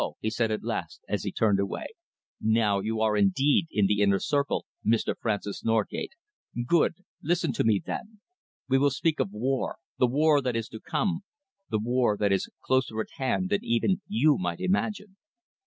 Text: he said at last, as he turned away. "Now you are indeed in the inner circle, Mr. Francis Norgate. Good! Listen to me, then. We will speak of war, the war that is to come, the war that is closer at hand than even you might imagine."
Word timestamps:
he 0.19 0.31
said 0.31 0.49
at 0.49 0.63
last, 0.63 0.99
as 1.07 1.21
he 1.21 1.31
turned 1.31 1.59
away. 1.59 1.85
"Now 2.41 2.79
you 2.79 3.01
are 3.01 3.15
indeed 3.15 3.67
in 3.69 3.85
the 3.85 4.01
inner 4.01 4.17
circle, 4.17 4.65
Mr. 4.83 5.13
Francis 5.15 5.63
Norgate. 5.63 6.13
Good! 6.65 6.93
Listen 7.21 7.53
to 7.53 7.63
me, 7.63 7.79
then. 7.85 8.19
We 8.67 8.79
will 8.79 8.89
speak 8.89 9.19
of 9.19 9.31
war, 9.31 9.77
the 9.99 10.07
war 10.07 10.41
that 10.41 10.55
is 10.55 10.69
to 10.69 10.79
come, 10.79 11.21
the 11.69 11.77
war 11.77 12.17
that 12.17 12.31
is 12.31 12.49
closer 12.65 12.99
at 12.99 13.09
hand 13.17 13.49
than 13.49 13.63
even 13.63 14.01
you 14.07 14.39
might 14.39 14.59
imagine." 14.59 15.17